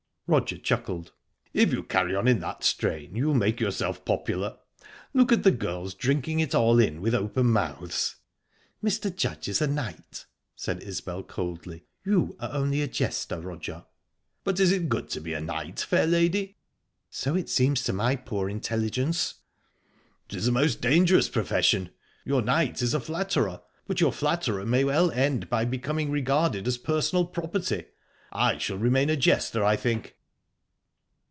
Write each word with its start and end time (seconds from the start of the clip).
Roger 0.33 0.57
chuckled. 0.57 1.11
"If 1.53 1.73
you 1.73 1.83
carry 1.83 2.15
on 2.15 2.25
in 2.25 2.39
that 2.39 2.63
strain 2.63 3.17
you'll 3.17 3.33
make 3.33 3.59
yourself 3.59 4.05
popular. 4.05 4.55
Look 5.13 5.29
at 5.33 5.43
the 5.43 5.51
girls, 5.51 5.93
drinking 5.93 6.39
it 6.39 6.55
all 6.55 6.79
in 6.79 7.01
with 7.01 7.13
open 7.13 7.47
mouths." 7.47 8.15
"Mr. 8.81 9.13
Judge 9.13 9.49
is 9.49 9.61
a 9.61 9.67
knight," 9.67 10.27
said 10.55 10.81
Isbel 10.83 11.23
coldly. 11.23 11.83
"You 12.05 12.37
are 12.39 12.53
only 12.53 12.81
a 12.81 12.87
jester, 12.87 13.41
Roger." 13.41 13.83
"But 14.45 14.61
is 14.61 14.71
it 14.71 14.87
good 14.87 15.09
to 15.09 15.19
be 15.19 15.33
a 15.33 15.41
knight, 15.41 15.81
fair 15.81 16.07
lady?" 16.07 16.55
"So 17.09 17.35
it 17.35 17.49
seems 17.49 17.83
to 17.83 17.91
my 17.91 18.15
poor 18.15 18.47
intelligence." 18.49 19.33
"'Tis 20.29 20.47
a 20.47 20.51
most 20.53 20.79
dangerous 20.79 21.27
profession. 21.27 21.89
Your 22.23 22.41
knight 22.41 22.81
is 22.81 22.93
a 22.93 23.01
flatterer. 23.01 23.61
But 23.85 23.99
your 23.99 24.13
flatterer 24.13 24.65
may 24.65 24.85
well 24.85 25.11
end 25.11 25.49
by 25.49 25.65
becoming 25.65 26.09
regarded 26.09 26.69
as 26.69 26.77
personal 26.77 27.25
property. 27.25 27.83
I 28.31 28.57
shall 28.59 28.77
remain 28.77 29.09
a 29.09 29.17
jester, 29.17 29.61
I 29.65 29.75
think." 29.75 30.15